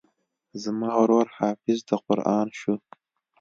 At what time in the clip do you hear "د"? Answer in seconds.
1.87-1.89